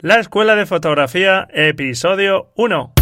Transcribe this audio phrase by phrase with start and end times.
[0.00, 2.92] La Escuela de Fotografía, episodio 1.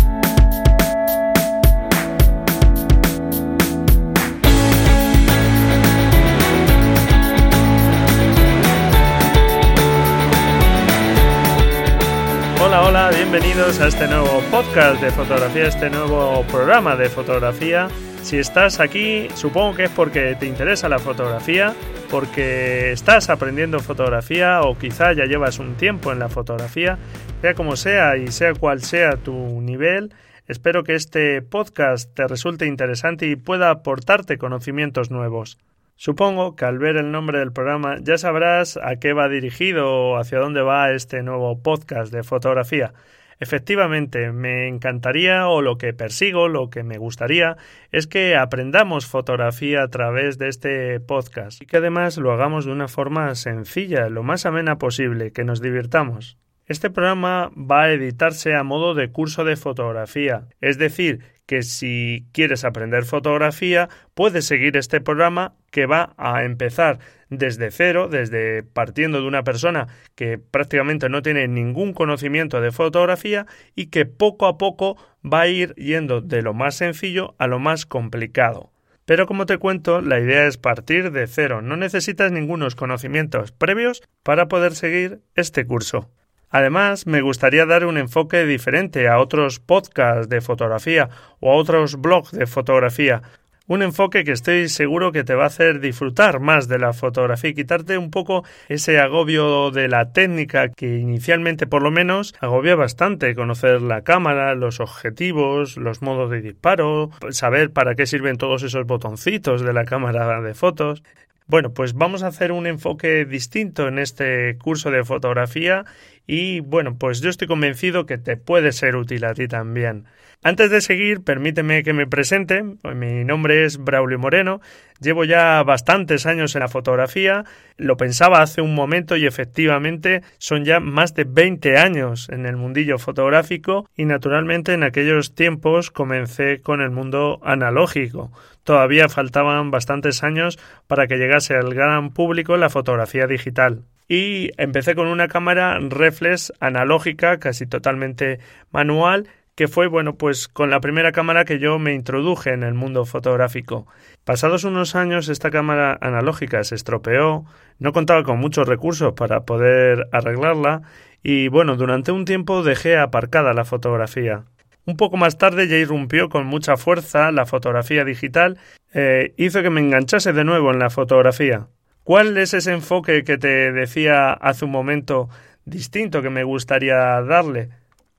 [12.62, 17.88] Hola, hola, bienvenidos a este nuevo podcast de fotografía, este nuevo programa de fotografía.
[18.26, 21.76] Si estás aquí, supongo que es porque te interesa la fotografía,
[22.10, 26.98] porque estás aprendiendo fotografía o quizá ya llevas un tiempo en la fotografía,
[27.40, 30.12] sea como sea y sea cual sea tu nivel.
[30.48, 35.56] Espero que este podcast te resulte interesante y pueda aportarte conocimientos nuevos.
[35.94, 40.18] Supongo que al ver el nombre del programa ya sabrás a qué va dirigido o
[40.18, 42.92] hacia dónde va este nuevo podcast de fotografía.
[43.38, 47.56] Efectivamente, me encantaría o lo que persigo, lo que me gustaría,
[47.92, 52.72] es que aprendamos fotografía a través de este podcast y que además lo hagamos de
[52.72, 56.38] una forma sencilla, lo más amena posible, que nos divirtamos.
[56.66, 62.26] Este programa va a editarse a modo de curso de fotografía, es decir, que si
[62.32, 66.98] quieres aprender fotografía, puedes seguir este programa que va a empezar
[67.28, 73.46] desde cero, desde partiendo de una persona que prácticamente no tiene ningún conocimiento de fotografía
[73.74, 77.58] y que poco a poco va a ir yendo de lo más sencillo a lo
[77.58, 78.70] más complicado.
[79.04, 84.02] Pero como te cuento, la idea es partir de cero, no necesitas ningunos conocimientos previos
[84.24, 86.10] para poder seguir este curso.
[86.48, 91.08] Además, me gustaría dar un enfoque diferente a otros podcasts de fotografía
[91.40, 93.22] o a otros blogs de fotografía.
[93.68, 97.50] Un enfoque que estoy seguro que te va a hacer disfrutar más de la fotografía
[97.50, 102.76] y quitarte un poco ese agobio de la técnica que inicialmente por lo menos agobia
[102.76, 108.62] bastante conocer la cámara, los objetivos, los modos de disparo, saber para qué sirven todos
[108.62, 111.02] esos botoncitos de la cámara de fotos.
[111.48, 115.84] Bueno, pues vamos a hacer un enfoque distinto en este curso de fotografía
[116.24, 120.06] y bueno, pues yo estoy convencido que te puede ser útil a ti también.
[120.46, 122.62] Antes de seguir, permíteme que me presente.
[122.62, 124.60] Mi nombre es Braulio Moreno.
[125.00, 127.42] Llevo ya bastantes años en la fotografía.
[127.76, 132.56] Lo pensaba hace un momento y efectivamente son ya más de 20 años en el
[132.56, 138.30] mundillo fotográfico y naturalmente en aquellos tiempos comencé con el mundo analógico.
[138.62, 144.94] Todavía faltaban bastantes años para que llegase al gran público la fotografía digital y empecé
[144.94, 148.38] con una cámara reflex analógica casi totalmente
[148.70, 152.74] manual que fue bueno pues con la primera cámara que yo me introduje en el
[152.74, 153.86] mundo fotográfico.
[154.24, 157.46] Pasados unos años esta cámara analógica se estropeó,
[157.78, 160.82] no contaba con muchos recursos para poder arreglarla
[161.22, 164.44] y bueno, durante un tiempo dejé aparcada la fotografía.
[164.84, 168.58] Un poco más tarde ya irrumpió con mucha fuerza la fotografía digital,
[168.92, 171.66] eh, hizo que me enganchase de nuevo en la fotografía.
[172.04, 175.30] ¿Cuál es ese enfoque que te decía hace un momento
[175.64, 177.70] distinto que me gustaría darle?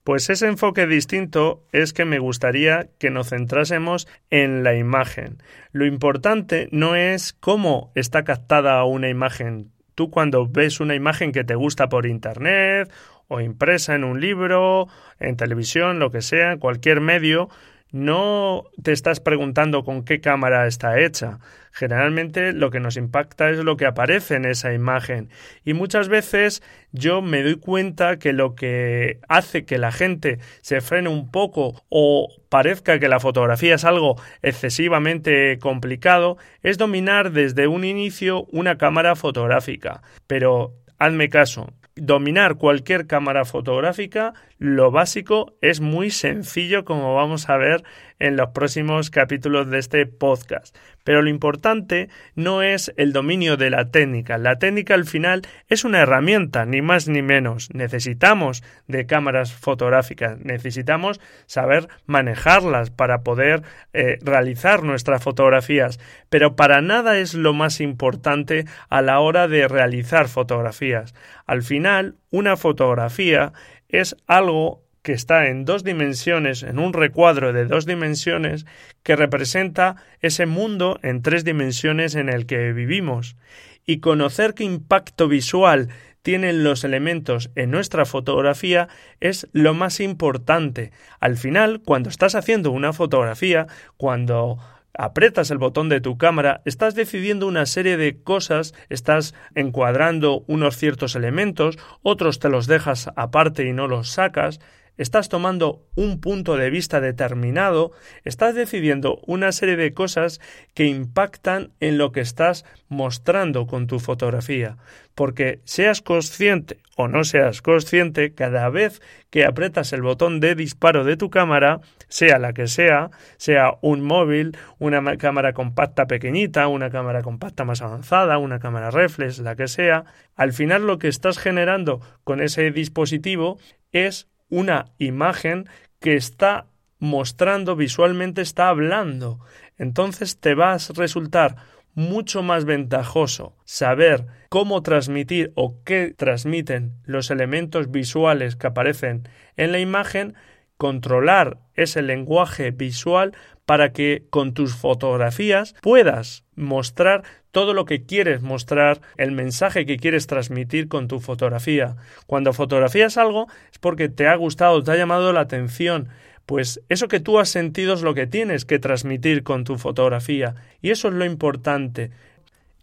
[0.08, 5.44] Pues ese enfoque distinto es que me gustaría que nos centrásemos en la imagen.
[5.74, 9.70] Lo importante no es cómo está captada una imagen.
[9.96, 12.90] Tú cuando ves una imagen que te gusta por internet
[13.28, 14.88] o impresa en un libro,
[15.20, 17.50] en televisión, lo que sea, cualquier medio,
[17.92, 21.40] no te estás preguntando con qué cámara está hecha.
[21.72, 25.30] Generalmente lo que nos impacta es lo que aparece en esa imagen.
[25.64, 30.82] Y muchas veces yo me doy cuenta que lo que hace que la gente se
[30.82, 37.68] frene un poco o parezca que la fotografía es algo excesivamente complicado es dominar desde
[37.68, 40.02] un inicio una cámara fotográfica.
[40.26, 47.58] Pero hazme caso, dominar cualquier cámara fotográfica, lo básico es muy sencillo como vamos a
[47.58, 47.84] ver
[48.20, 50.76] en los próximos capítulos de este podcast.
[51.04, 54.38] Pero lo importante no es el dominio de la técnica.
[54.38, 57.70] La técnica al final es una herramienta, ni más ni menos.
[57.74, 63.62] Necesitamos de cámaras fotográficas, necesitamos saber manejarlas para poder
[63.94, 66.00] eh, realizar nuestras fotografías.
[66.30, 71.14] Pero para nada es lo más importante a la hora de realizar fotografías.
[71.46, 73.54] Al final, una fotografía
[73.90, 78.66] es algo que está en dos dimensiones, en un recuadro de dos dimensiones,
[79.04, 83.38] que representa ese mundo en tres dimensiones en el que vivimos.
[83.86, 85.88] Y conocer qué impacto visual
[86.24, 88.90] tienen los elementos en nuestra fotografía
[89.22, 90.92] es lo más importante.
[91.22, 94.60] Al final, cuando estás haciendo una fotografía, cuando
[94.98, 100.78] apretas el botón de tu cámara, estás decidiendo una serie de cosas, estás encuadrando unos
[100.78, 104.60] ciertos elementos, otros te los dejas aparte y no los sacas.
[104.98, 107.92] Estás tomando un punto de vista determinado,
[108.24, 110.42] estás decidiendo una serie de cosas
[110.74, 114.78] que impactan en lo que estás mostrando con tu fotografía.
[115.16, 121.04] Porque seas consciente o no seas consciente, cada vez que apretas el botón de disparo
[121.04, 126.90] de tu cámara, sea la que sea, sea un móvil, una cámara compacta pequeñita, una
[126.90, 130.06] cámara compacta más avanzada, una cámara reflex, la que sea,
[130.36, 133.60] al final lo que estás generando con ese dispositivo
[133.92, 135.68] es una imagen
[136.00, 136.68] que está
[137.00, 139.40] mostrando visualmente, está hablando.
[139.78, 141.56] Entonces te va a resultar
[141.94, 149.72] mucho más ventajoso saber cómo transmitir o qué transmiten los elementos visuales que aparecen en
[149.72, 150.36] la imagen,
[150.78, 153.36] controlar ese lenguaje visual
[153.66, 159.98] para que con tus fotografías puedas mostrar todo lo que quieres mostrar, el mensaje que
[159.98, 161.96] quieres transmitir con tu fotografía.
[162.28, 166.10] Cuando fotografías algo es porque te ha gustado, te ha llamado la atención,
[166.46, 170.56] pues eso que tú has sentido es lo que tienes que transmitir con tu fotografía.
[170.82, 172.12] Y eso es lo importante.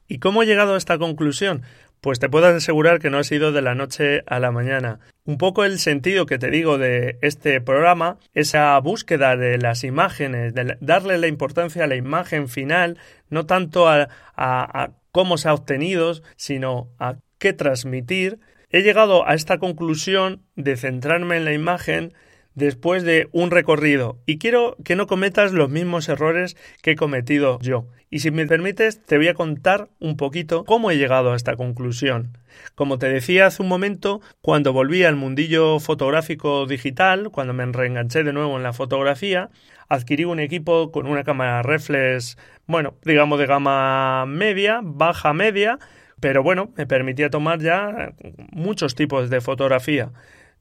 [0.06, 1.62] ¿Y cómo he llegado a esta conclusión?
[2.04, 5.00] Pues te puedo asegurar que no ha sido de la noche a la mañana.
[5.24, 10.52] Un poco el sentido que te digo de este programa, esa búsqueda de las imágenes,
[10.52, 12.98] de darle la importancia a la imagen final,
[13.30, 19.32] no tanto a, a cómo se ha obtenido, sino a qué transmitir, he llegado a
[19.32, 22.12] esta conclusión de centrarme en la imagen
[22.54, 27.58] después de un recorrido y quiero que no cometas los mismos errores que he cometido
[27.60, 27.86] yo.
[28.10, 31.56] Y si me permites, te voy a contar un poquito cómo he llegado a esta
[31.56, 32.38] conclusión.
[32.76, 38.22] Como te decía hace un momento, cuando volví al mundillo fotográfico digital, cuando me reenganché
[38.22, 39.50] de nuevo en la fotografía,
[39.88, 45.78] adquirí un equipo con una cámara reflex, bueno, digamos de gama media, baja media,
[46.20, 48.14] pero bueno, me permitía tomar ya
[48.52, 50.12] muchos tipos de fotografía.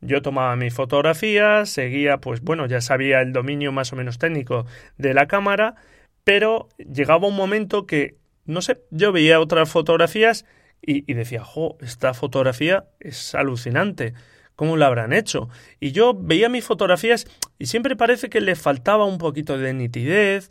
[0.05, 4.65] Yo tomaba mis fotografías, seguía, pues bueno, ya sabía el dominio más o menos técnico
[4.97, 5.75] de la cámara,
[6.23, 10.45] pero llegaba un momento que, no sé, yo veía otras fotografías
[10.85, 14.13] y, decía, jo, esta fotografía es alucinante.
[14.55, 15.49] ¿Cómo la habrán hecho?
[15.79, 17.25] Y yo veía mis fotografías
[17.57, 20.49] y siempre parece que le faltaba un poquito de nitidez.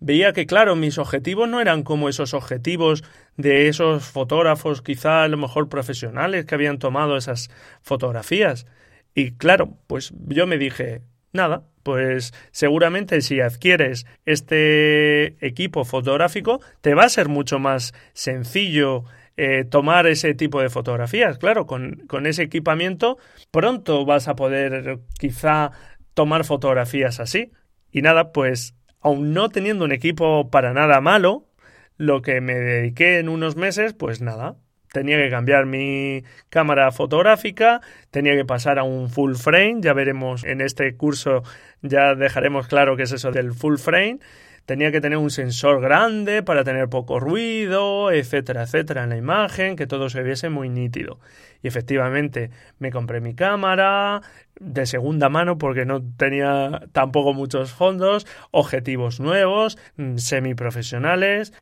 [0.00, 3.04] Veía que, claro, mis objetivos no eran como esos objetivos
[3.36, 7.50] de esos fotógrafos, quizá a lo mejor profesionales que habían tomado esas
[7.82, 8.66] fotografías.
[9.14, 16.94] Y claro, pues yo me dije, nada, pues seguramente si adquieres este equipo fotográfico te
[16.94, 19.04] va a ser mucho más sencillo
[19.36, 21.38] eh, tomar ese tipo de fotografías.
[21.38, 23.18] Claro, con, con ese equipamiento
[23.50, 25.72] pronto vas a poder quizá
[26.14, 27.52] tomar fotografías así.
[27.90, 31.48] Y nada, pues aun no teniendo un equipo para nada malo,
[31.96, 34.56] lo que me dediqué en unos meses, pues nada,
[34.92, 37.80] tenía que cambiar mi cámara fotográfica,
[38.10, 41.42] tenía que pasar a un full frame, ya veremos en este curso,
[41.80, 44.18] ya dejaremos claro qué es eso del full frame,
[44.66, 49.76] tenía que tener un sensor grande para tener poco ruido, etcétera, etcétera en la imagen,
[49.76, 51.18] que todo se viese muy nítido.
[51.62, 54.20] Y efectivamente me compré mi cámara
[54.60, 61.52] de segunda mano porque no tenía tampoco muchos fondos, objetivos nuevos, mm, semiprofesionales.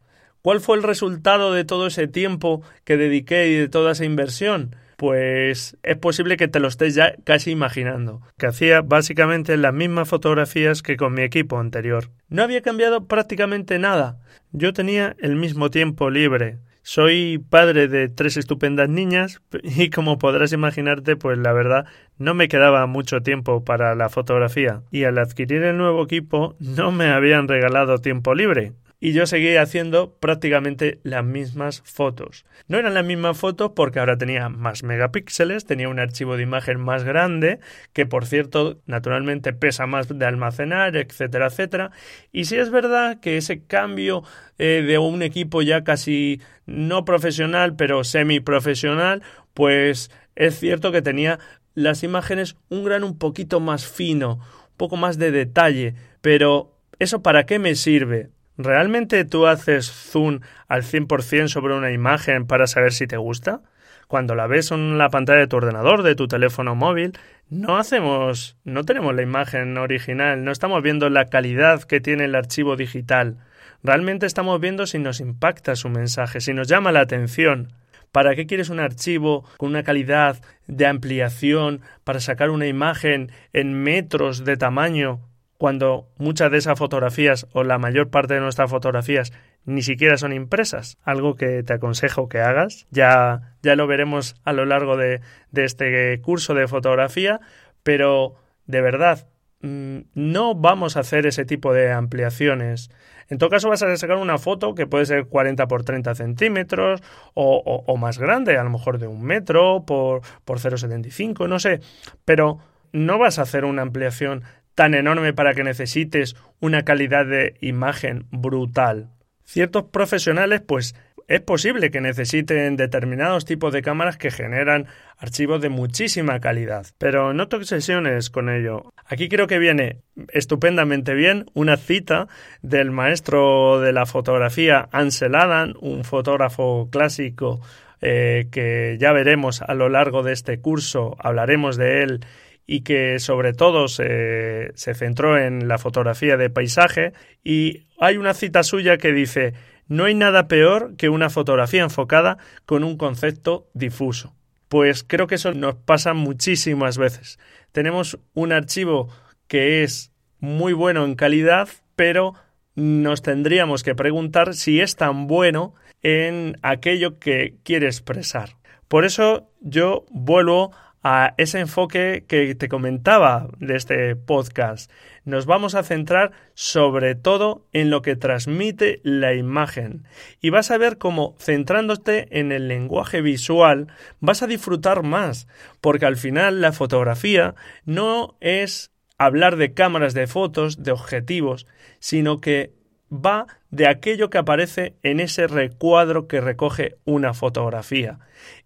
[0.43, 4.75] ¿Cuál fue el resultado de todo ese tiempo que dediqué y de toda esa inversión?
[4.97, 10.09] Pues es posible que te lo estés ya casi imaginando, que hacía básicamente las mismas
[10.09, 12.09] fotografías que con mi equipo anterior.
[12.29, 14.19] No había cambiado prácticamente nada.
[14.53, 16.59] Yo tenía el mismo tiempo libre.
[16.83, 21.85] Soy padre de tres estupendas niñas y como podrás imaginarte, pues la verdad
[22.17, 26.93] no me quedaba mucho tiempo para la fotografía y al adquirir el nuevo equipo no
[26.93, 32.45] me habían regalado tiempo libre y yo seguía haciendo prácticamente las mismas fotos.
[32.69, 36.79] No eran las mismas fotos porque ahora tenía más megapíxeles, tenía un archivo de imagen
[36.79, 37.61] más grande,
[37.95, 41.93] que por cierto naturalmente pesa más de almacenar, etcétera, etcétera.
[42.31, 44.23] Y sí es verdad que ese cambio
[44.59, 49.23] eh, de un equipo ya casi no profesional, pero semi-profesional,
[49.55, 51.39] pues es cierto que tenía
[51.75, 57.23] las imágenes un gran un poquito más fino, un poco más de detalle, pero ¿eso
[57.23, 58.29] para qué me sirve?
[58.63, 63.63] ¿Realmente tú haces zoom al 100% sobre una imagen para saber si te gusta?
[64.07, 68.59] Cuando la ves en la pantalla de tu ordenador, de tu teléfono móvil, no hacemos,
[68.65, 73.39] no tenemos la imagen original, no estamos viendo la calidad que tiene el archivo digital.
[73.83, 77.73] Realmente estamos viendo si nos impacta su mensaje, si nos llama la atención.
[78.13, 83.73] ¿Para qué quieres un archivo con una calidad de ampliación para sacar una imagen en
[83.73, 85.30] metros de tamaño
[85.61, 89.31] cuando muchas de esas fotografías o la mayor parte de nuestras fotografías
[89.67, 92.87] ni siquiera son impresas, algo que te aconsejo que hagas.
[92.91, 95.21] Ya, ya lo veremos a lo largo de,
[95.55, 97.41] este curso de fotografía,
[97.83, 99.27] pero de verdad,
[99.61, 102.91] mm, no vamos a hacer ese tipo de ampliaciones.
[103.29, 107.03] En todo caso vas a sacar una foto que puede ser 40 por 30 centímetros
[107.35, 111.81] o, más grande, a lo mejor de un metro por, por 0,75, no sé.
[112.25, 112.61] Pero
[112.93, 114.43] no vas a hacer una ampliación
[114.75, 119.11] tan enorme para que necesites una calidad de imagen brutal.
[119.45, 120.95] Ciertos profesionales pues
[121.31, 124.87] es posible que necesiten determinados tipos de cámaras que generan
[125.17, 128.93] archivos de muchísima calidad, pero no te obsesiones con ello.
[129.07, 129.99] Aquí creo que viene
[130.33, 132.27] estupendamente bien una cita
[132.63, 137.61] del maestro de la fotografía Ansel Adam, un fotógrafo clásico
[138.01, 142.21] eh, que ya veremos a lo largo de este curso, hablaremos de él
[142.67, 147.13] y que sobre todo se, centró en la fotografía de paisaje
[147.43, 149.55] y hay una cita suya que dice
[149.89, 154.37] no hay nada peor que una fotografía enfocada con un concepto difuso.
[154.69, 157.41] Pues creo que eso nos pasa muchísimas veces.
[157.73, 159.09] Tenemos un archivo
[159.49, 162.35] que es muy bueno en calidad, pero
[162.77, 168.57] nos tendríamos que preguntar si es tan bueno en aquello que quiere expresar.
[168.89, 174.91] Por eso yo vuelvo a ese enfoque que te comentaba de este podcast.
[175.25, 180.05] Nos vamos a centrar sobre todo en lo que transmite la imagen
[180.41, 183.89] y vas a ver cómo centrándote en el lenguaje visual
[184.21, 185.49] vas a disfrutar más,
[185.81, 187.55] porque al final la fotografía
[187.85, 191.67] no es hablar de cámaras de fotos, de objetivos,
[191.99, 192.73] sino que
[193.13, 198.19] va de aquello que aparece en ese recuadro que recoge una fotografía.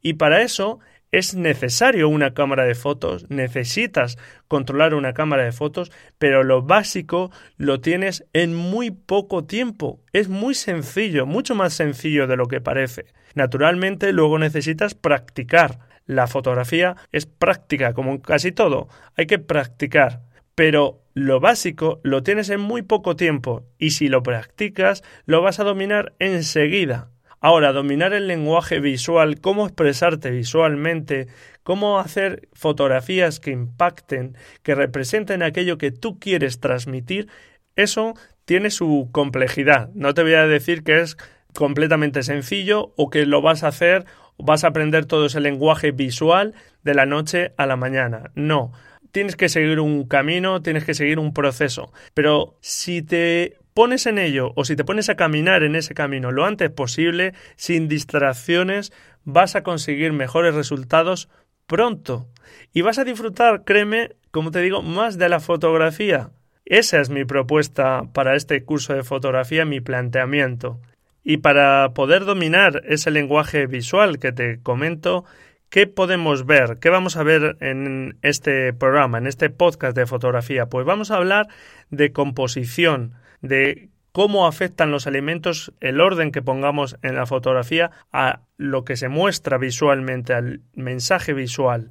[0.03, 0.81] Y para eso
[1.19, 4.19] es necesario una cámara de fotos, necesitas
[4.49, 10.01] controlar una cámara de fotos, pero lo básico lo tienes en muy poco tiempo.
[10.13, 13.07] Es muy sencillo, mucho más sencillo de lo que parece.
[13.35, 15.79] Naturalmente luego necesitas practicar.
[16.05, 18.89] La fotografía es práctica, como casi todo.
[19.17, 20.23] Hay que practicar.
[20.57, 25.61] Pero lo básico lo tienes en muy poco tiempo y si lo practicas lo vas
[25.61, 27.14] a dominar enseguida.
[27.47, 31.27] Ahora, dominar el lenguaje visual, cómo expresarte visualmente,
[31.63, 37.29] cómo hacer fotografías que impacten, que representen aquello que tú quieres transmitir,
[37.77, 38.15] eso
[38.47, 39.91] tiene su complejidad.
[39.93, 41.19] No te voy a decir que es
[41.53, 44.07] completamente sencillo o que lo vas a hacer,
[44.39, 48.31] vas a aprender todo ese lenguaje visual de la noche a la mañana.
[48.35, 48.73] No,
[49.13, 51.93] tienes que seguir un camino, tienes que seguir un proceso.
[52.15, 56.31] Pero si te pones en ello o si te pones a caminar en ese camino
[56.31, 58.93] lo antes posible, sin distracciones,
[59.25, 61.29] vas a conseguir mejores resultados
[61.67, 62.29] pronto.
[62.73, 66.31] Y vas a disfrutar, créeme, como te digo, más de la fotografía.
[66.65, 70.81] Esa es mi propuesta para este curso de fotografía, mi planteamiento.
[71.23, 75.25] Y para poder dominar ese lenguaje visual que te comento,
[75.69, 76.79] ¿qué podemos ver?
[76.81, 80.67] ¿Qué vamos a ver en este programa, en este podcast de fotografía?
[80.67, 81.49] Pues vamos a hablar
[81.91, 83.15] de composición,
[83.45, 88.97] de cómo afectan los elementos, el orden que pongamos en la fotografía a lo que
[88.97, 91.91] se muestra visualmente, al mensaje visual.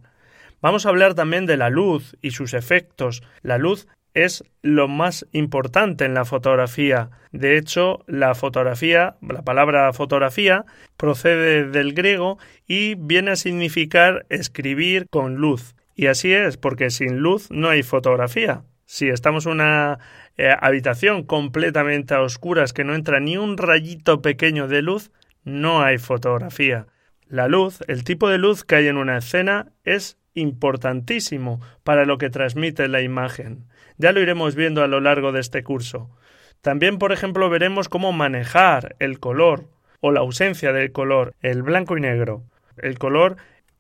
[0.62, 3.22] Vamos a hablar también de la luz y sus efectos.
[3.41, 7.10] La luz es lo más importante en la fotografía.
[7.31, 10.65] De hecho, la fotografía, la palabra fotografía,
[10.98, 15.75] procede del griego y viene a significar escribir con luz.
[15.95, 18.63] Y así es, porque sin luz no hay fotografía.
[18.86, 20.00] Si estamos una
[20.37, 25.11] eh, habitación completamente a oscuras que no entra ni un rayito pequeño de luz,
[25.43, 26.87] no hay fotografía.
[27.27, 32.17] La luz, el tipo de luz que hay en una escena, es importantísimo para lo
[32.17, 33.65] que transmite la imagen.
[33.97, 36.09] Ya lo iremos viendo a lo largo de este curso.
[36.61, 39.67] También, por ejemplo, veremos cómo manejar el color
[39.99, 42.43] o la ausencia del color, el blanco y negro.
[42.77, 43.37] El color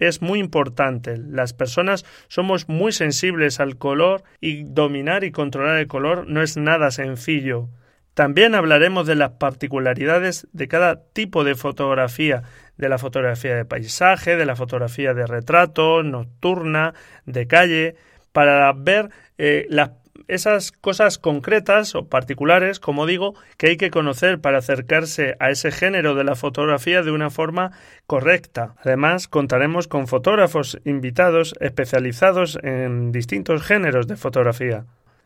[0.07, 1.17] es muy importante.
[1.17, 6.57] Las personas somos muy sensibles al color y dominar y controlar el color no es
[6.57, 7.69] nada sencillo.
[8.13, 12.43] También hablaremos de las particularidades de cada tipo de fotografía,
[12.77, 16.93] de la fotografía de paisaje, de la fotografía de retrato, nocturna,
[17.25, 17.95] de calle,
[18.31, 19.91] para ver eh, las
[20.27, 25.71] esas cosas concretas o particulares, como digo, que hay que conocer para acercarse a ese
[25.71, 27.71] género de la fotografía de una forma
[28.07, 28.75] correcta.
[28.83, 34.85] Además, contaremos con fotógrafos invitados especializados en distintos géneros de fotografía.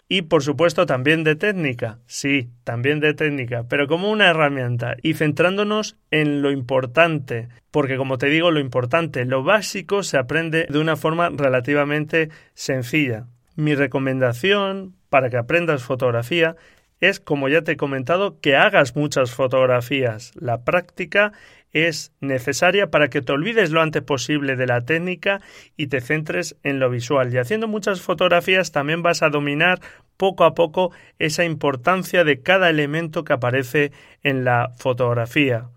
[0.09, 5.15] Y por supuesto también de técnica, sí, también de técnica, pero como una herramienta y
[5.15, 10.79] centrándonos en lo importante, porque como te digo, lo importante, lo básico se aprende de
[10.79, 13.27] una forma relativamente sencilla.
[13.57, 16.55] Mi recomendación para que aprendas fotografía
[16.99, 20.31] es, como ya te he comentado, que hagas muchas fotografías.
[20.35, 21.33] La práctica
[21.71, 25.41] es necesaria para que te olvides lo antes posible de la técnica
[25.75, 27.33] y te centres en lo visual.
[27.33, 29.79] Y haciendo muchas fotografías también vas a dominar
[30.17, 35.69] poco a poco esa importancia de cada elemento que aparece en la fotografía.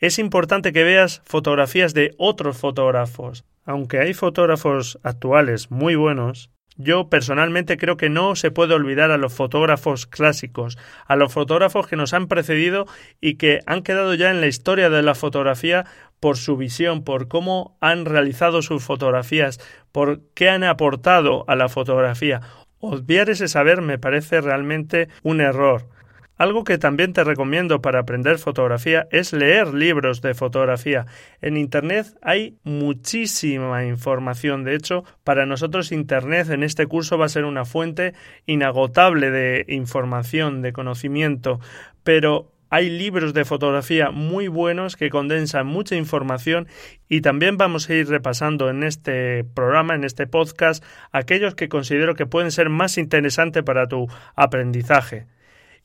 [0.00, 3.44] Es importante que veas fotografías de otros fotógrafos.
[3.64, 9.18] Aunque hay fotógrafos actuales muy buenos, yo personalmente creo que no se puede olvidar a
[9.18, 12.86] los fotógrafos clásicos, a los fotógrafos que nos han precedido
[13.20, 15.84] y que han quedado ya en la historia de la fotografía
[16.20, 19.60] por su visión, por cómo han realizado sus fotografías,
[19.92, 22.40] por qué han aportado a la fotografía.
[22.78, 25.88] Obviar ese saber me parece realmente un error.
[26.38, 31.04] Algo que también te recomiendo para aprender fotografía es leer libros de fotografía.
[31.42, 34.62] En Internet hay muchísima información.
[34.62, 38.14] De hecho, para nosotros Internet en este curso va a ser una fuente
[38.46, 41.58] inagotable de información, de conocimiento.
[42.04, 46.68] Pero hay libros de fotografía muy buenos que condensan mucha información
[47.08, 52.14] y también vamos a ir repasando en este programa, en este podcast, aquellos que considero
[52.14, 55.26] que pueden ser más interesantes para tu aprendizaje.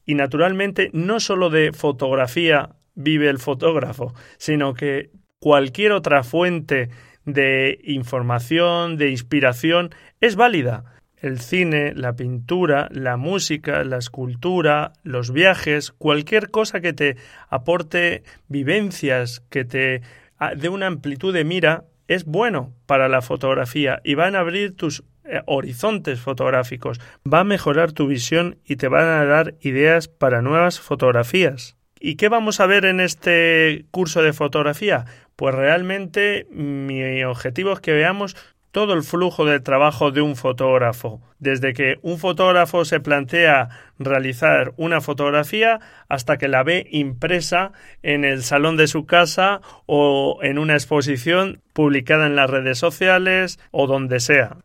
[0.06, 6.90] Y naturalmente no solo de fotografía vive el fotógrafo, sino que cualquier otra fuente
[7.26, 9.92] de información, de inspiración,
[10.22, 10.86] es válida.
[11.18, 17.16] El cine, la pintura, la música, la escultura, los viajes, cualquier cosa que te
[17.48, 20.02] aporte vivencias, que te
[20.38, 24.76] ah, dé una amplitud de mira, es bueno para la fotografía y van a abrir
[24.76, 25.04] tus
[25.46, 27.00] horizontes fotográficos,
[27.32, 31.78] va a mejorar tu visión y te van a dar ideas para nuevas fotografías.
[32.00, 35.06] ¿Y qué vamos a ver en este curso de fotografía?
[35.36, 38.36] Pues realmente mi objetivo es que veamos
[38.74, 44.74] todo el flujo de trabajo de un fotógrafo, desde que un fotógrafo se plantea realizar
[44.78, 50.58] una fotografía hasta que la ve impresa en el salón de su casa o en
[50.58, 54.58] una exposición publicada en las redes sociales o donde sea.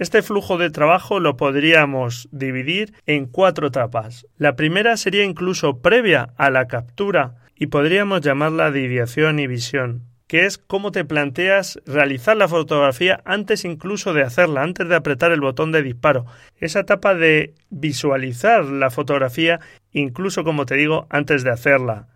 [0.00, 4.26] Este flujo de trabajo lo podríamos dividir en cuatro etapas.
[4.38, 10.04] La primera sería incluso previa a la captura y podríamos llamarla de ideación y visión,
[10.26, 15.32] que es cómo te planteas realizar la fotografía antes incluso de hacerla, antes de apretar
[15.32, 16.24] el botón de disparo.
[16.56, 19.60] Esa etapa de visualizar la fotografía
[19.92, 22.08] incluso, como te digo, antes de hacerla.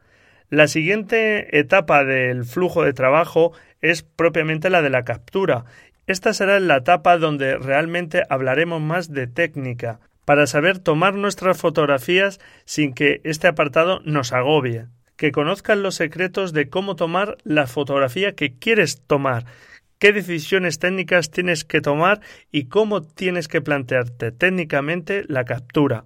[0.49, 5.67] La siguiente etapa del flujo de trabajo es propiamente la de la captura,
[6.07, 12.41] esta será la etapa donde realmente hablaremos más de técnica, para saber tomar nuestras fotografías
[12.65, 14.87] sin que este apartado nos agobie,
[15.17, 19.45] que conozcan los secretos de cómo tomar la fotografía que quieres tomar,
[19.99, 26.05] qué decisiones técnicas tienes que tomar y cómo tienes que plantearte técnicamente la captura.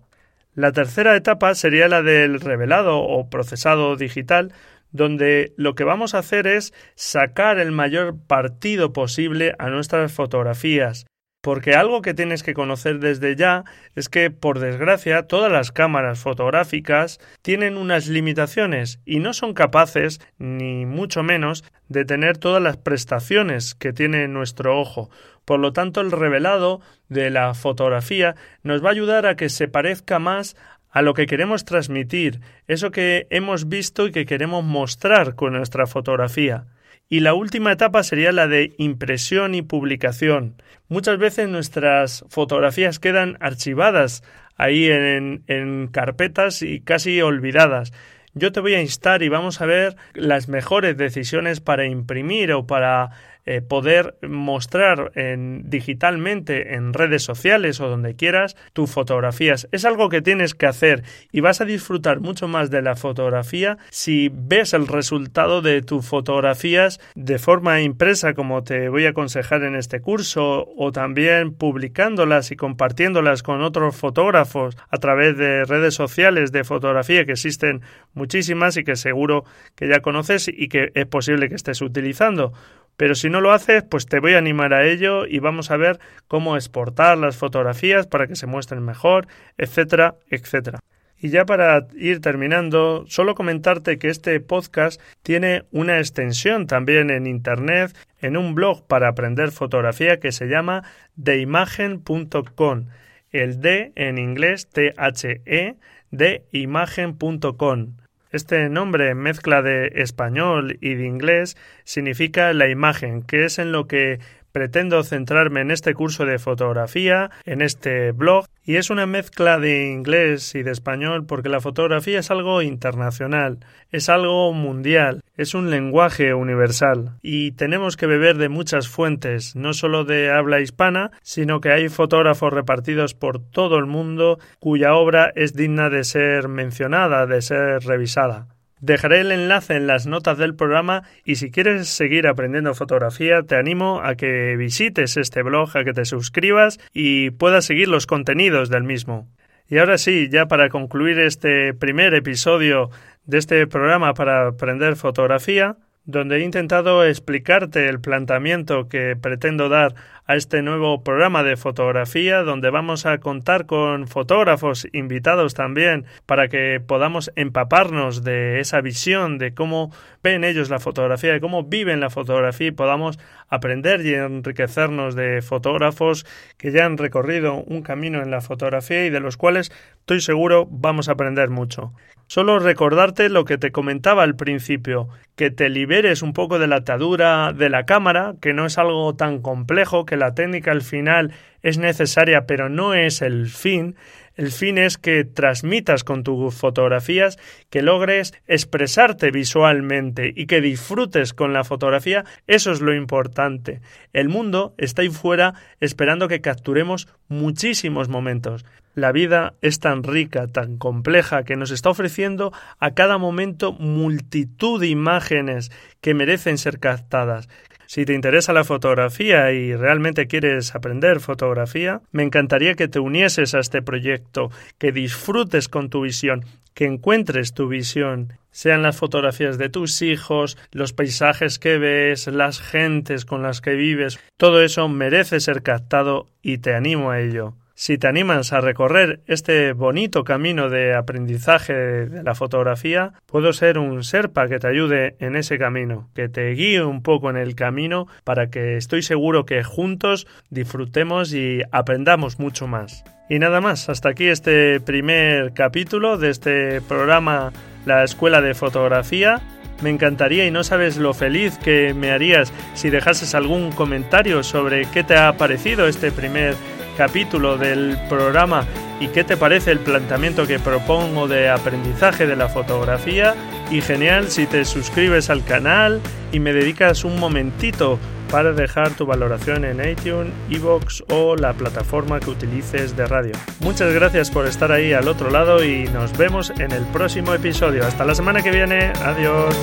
[0.54, 4.52] La tercera etapa sería la del revelado o procesado digital,
[4.92, 11.06] donde lo que vamos a hacer es sacar el mayor partido posible a nuestras fotografías.
[11.40, 16.18] Porque algo que tienes que conocer desde ya es que, por desgracia, todas las cámaras
[16.18, 22.76] fotográficas tienen unas limitaciones y no son capaces, ni mucho menos, de tener todas las
[22.76, 25.10] prestaciones que tiene nuestro ojo.
[25.44, 29.68] Por lo tanto, el revelado de la fotografía nos va a ayudar a que se
[29.68, 30.56] parezca más
[30.98, 35.86] a lo que queremos transmitir, eso que hemos visto y que queremos mostrar con nuestra
[35.86, 36.64] fotografía.
[37.08, 40.60] Y la última etapa sería la de impresión y publicación.
[40.88, 44.24] Muchas veces nuestras fotografías quedan archivadas
[44.56, 47.92] ahí en, en carpetas y casi olvidadas
[48.34, 52.66] yo te voy a instar y vamos a ver las mejores decisiones para imprimir o
[52.66, 53.10] para
[53.50, 59.68] eh, poder mostrar en, digitalmente en redes sociales o donde quieras tus fotografías.
[59.72, 63.78] Es algo que tienes que hacer y vas a disfrutar mucho más de la fotografía
[63.88, 69.62] si ves el resultado de tus fotografías de forma impresa como te voy a aconsejar
[69.62, 75.94] en este curso o también publicándolas y compartiéndolas con otros fotógrafos a través de redes
[75.94, 77.80] sociales de fotografía que existen
[78.12, 82.52] muchísimas y que seguro que ya conoces y que es posible que estés utilizando.
[82.98, 85.76] Pero si no lo haces, pues te voy a animar a ello y vamos a
[85.76, 90.80] ver cómo exportar las fotografías para que se muestren mejor, etcétera, etcétera.
[91.16, 97.28] Y ya para ir terminando, solo comentarte que este podcast tiene una extensión también en
[97.28, 100.82] Internet, en un blog para aprender fotografía que se llama
[101.14, 102.86] deimagen.com.
[103.30, 105.76] El D en inglés, T-H-E,
[106.10, 107.94] de imagen.com.
[108.30, 113.86] Este nombre, mezcla de español y de inglés, significa la imagen, que es en lo
[113.86, 114.20] que
[114.52, 119.90] pretendo centrarme en este curso de fotografía, en este blog, y es una mezcla de
[119.90, 123.58] inglés y de español porque la fotografía es algo internacional,
[123.90, 129.72] es algo mundial, es un lenguaje universal, y tenemos que beber de muchas fuentes, no
[129.72, 135.32] solo de habla hispana, sino que hay fotógrafos repartidos por todo el mundo cuya obra
[135.34, 138.48] es digna de ser mencionada, de ser revisada.
[138.80, 143.56] Dejaré el enlace en las notas del programa y si quieres seguir aprendiendo fotografía te
[143.56, 148.68] animo a que visites este blog, a que te suscribas y puedas seguir los contenidos
[148.68, 149.28] del mismo.
[149.68, 152.90] Y ahora sí, ya para concluir este primer episodio
[153.26, 159.94] de este programa para aprender fotografía, donde he intentado explicarte el planteamiento que pretendo dar
[160.28, 166.48] a este nuevo programa de fotografía donde vamos a contar con fotógrafos invitados también para
[166.48, 169.90] que podamos empaparnos de esa visión de cómo
[170.22, 175.40] ven ellos la fotografía, de cómo viven la fotografía y podamos aprender y enriquecernos de
[175.40, 176.26] fotógrafos
[176.58, 180.68] que ya han recorrido un camino en la fotografía y de los cuales estoy seguro
[180.70, 181.94] vamos a aprender mucho.
[182.30, 186.76] Solo recordarte lo que te comentaba al principio, que te liberes un poco de la
[186.76, 191.32] atadura de la cámara, que no es algo tan complejo, que la técnica al final
[191.62, 193.96] es necesaria pero no es el fin,
[194.38, 197.38] el fin es que transmitas con tus fotografías,
[197.70, 203.80] que logres expresarte visualmente y que disfrutes con la fotografía, eso es lo importante.
[204.12, 208.64] El mundo está ahí fuera esperando que capturemos muchísimos momentos.
[208.94, 214.80] La vida es tan rica, tan compleja, que nos está ofreciendo a cada momento multitud
[214.80, 217.48] de imágenes que merecen ser captadas.
[217.88, 223.54] Si te interesa la fotografía y realmente quieres aprender fotografía, me encantaría que te unieses
[223.54, 229.56] a este proyecto, que disfrutes con tu visión, que encuentres tu visión, sean las fotografías
[229.56, 234.86] de tus hijos, los paisajes que ves, las gentes con las que vives, todo eso
[234.90, 237.54] merece ser captado y te animo a ello.
[237.80, 243.78] Si te animas a recorrer este bonito camino de aprendizaje de la fotografía, puedo ser
[243.78, 247.54] un serpa que te ayude en ese camino, que te guíe un poco en el
[247.54, 253.04] camino para que estoy seguro que juntos disfrutemos y aprendamos mucho más.
[253.30, 257.52] Y nada más, hasta aquí este primer capítulo de este programa
[257.86, 259.40] La Escuela de Fotografía.
[259.84, 264.86] Me encantaría y no sabes lo feliz que me harías si dejases algún comentario sobre
[264.86, 266.56] qué te ha parecido este primer
[266.98, 268.66] capítulo del programa
[269.00, 273.36] y qué te parece el planteamiento que propongo de aprendizaje de la fotografía
[273.70, 276.00] y genial si te suscribes al canal
[276.32, 278.00] y me dedicas un momentito
[278.32, 283.32] para dejar tu valoración en iTunes, Evox o la plataforma que utilices de radio.
[283.60, 287.86] Muchas gracias por estar ahí al otro lado y nos vemos en el próximo episodio.
[287.86, 288.92] Hasta la semana que viene.
[289.04, 289.56] Adiós.